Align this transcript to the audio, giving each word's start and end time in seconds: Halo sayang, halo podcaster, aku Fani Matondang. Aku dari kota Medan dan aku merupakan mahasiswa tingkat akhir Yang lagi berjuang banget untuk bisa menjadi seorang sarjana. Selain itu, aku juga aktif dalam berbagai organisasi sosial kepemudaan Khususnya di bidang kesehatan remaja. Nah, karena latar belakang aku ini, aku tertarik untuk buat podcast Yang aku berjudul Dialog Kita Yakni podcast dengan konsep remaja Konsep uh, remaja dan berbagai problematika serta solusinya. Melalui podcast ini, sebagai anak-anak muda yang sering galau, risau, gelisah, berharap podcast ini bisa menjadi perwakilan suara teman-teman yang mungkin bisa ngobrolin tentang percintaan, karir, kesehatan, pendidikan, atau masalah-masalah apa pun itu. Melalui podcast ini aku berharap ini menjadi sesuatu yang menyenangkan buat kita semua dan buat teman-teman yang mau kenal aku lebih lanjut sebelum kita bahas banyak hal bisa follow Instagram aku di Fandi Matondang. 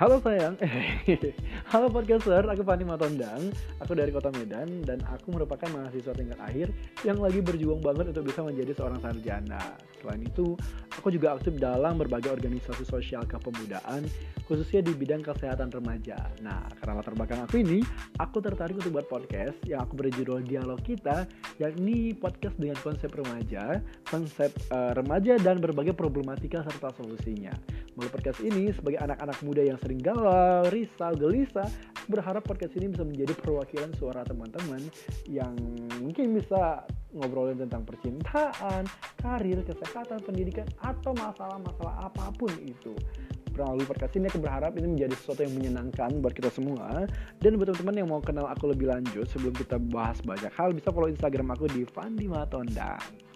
Halo 0.00 0.16
sayang, 0.24 0.56
halo 1.76 1.92
podcaster, 1.92 2.40
aku 2.48 2.64
Fani 2.64 2.88
Matondang. 2.88 3.52
Aku 3.84 3.92
dari 3.92 4.08
kota 4.08 4.32
Medan 4.32 4.80
dan 4.80 4.96
aku 5.04 5.28
merupakan 5.28 5.68
mahasiswa 5.68 6.16
tingkat 6.16 6.40
akhir 6.40 6.72
Yang 7.04 7.18
lagi 7.20 7.40
berjuang 7.44 7.84
banget 7.84 8.08
untuk 8.16 8.32
bisa 8.32 8.40
menjadi 8.40 8.72
seorang 8.72 8.96
sarjana. 9.04 9.60
Selain 10.00 10.24
itu, 10.24 10.56
aku 11.00 11.08
juga 11.08 11.40
aktif 11.40 11.56
dalam 11.56 11.96
berbagai 11.96 12.28
organisasi 12.28 12.84
sosial 12.84 13.24
kepemudaan 13.24 14.04
Khususnya 14.50 14.82
di 14.82 14.90
bidang 14.98 15.22
kesehatan 15.22 15.70
remaja. 15.70 16.18
Nah, 16.42 16.66
karena 16.82 16.98
latar 16.98 17.14
belakang 17.14 17.38
aku 17.46 17.62
ini, 17.62 17.86
aku 18.18 18.42
tertarik 18.42 18.74
untuk 18.82 18.98
buat 18.98 19.06
podcast 19.06 19.54
Yang 19.62 19.80
aku 19.86 19.94
berjudul 19.94 20.42
Dialog 20.42 20.82
Kita 20.82 21.24
Yakni 21.62 22.18
podcast 22.18 22.58
dengan 22.58 22.74
konsep 22.82 23.14
remaja 23.14 23.78
Konsep 24.10 24.50
uh, 24.74 24.90
remaja 24.98 25.38
dan 25.38 25.62
berbagai 25.62 25.94
problematika 25.94 26.66
serta 26.66 26.90
solusinya. 26.98 27.54
Melalui 27.94 28.10
podcast 28.10 28.42
ini, 28.42 28.74
sebagai 28.74 28.98
anak-anak 29.02 29.38
muda 29.42 29.62
yang 29.62 29.78
sering 29.82 30.02
galau, 30.02 30.66
risau, 30.70 31.14
gelisah, 31.14 31.66
berharap 32.10 32.42
podcast 32.42 32.74
ini 32.78 32.90
bisa 32.90 33.06
menjadi 33.06 33.34
perwakilan 33.38 33.90
suara 33.98 34.26
teman-teman 34.26 34.82
yang 35.30 35.54
mungkin 36.02 36.34
bisa 36.34 36.86
ngobrolin 37.14 37.58
tentang 37.58 37.82
percintaan, 37.82 38.86
karir, 39.18 39.60
kesehatan, 39.66 40.22
pendidikan, 40.22 40.66
atau 40.80 41.10
masalah-masalah 41.14 42.10
apa 42.10 42.30
pun 42.38 42.50
itu. 42.62 42.94
Melalui 43.50 43.84
podcast 43.84 44.14
ini 44.16 44.30
aku 44.30 44.40
berharap 44.40 44.72
ini 44.78 44.88
menjadi 44.96 45.14
sesuatu 45.18 45.44
yang 45.44 45.52
menyenangkan 45.58 46.22
buat 46.22 46.32
kita 46.32 46.48
semua 46.54 47.04
dan 47.42 47.58
buat 47.58 47.68
teman-teman 47.68 47.96
yang 47.98 48.08
mau 48.08 48.22
kenal 48.22 48.46
aku 48.48 48.72
lebih 48.72 48.88
lanjut 48.88 49.26
sebelum 49.28 49.52
kita 49.52 49.76
bahas 49.90 50.22
banyak 50.22 50.48
hal 50.54 50.72
bisa 50.72 50.88
follow 50.88 51.10
Instagram 51.10 51.52
aku 51.52 51.66
di 51.68 51.82
Fandi 51.84 52.30
Matondang. 52.30 53.29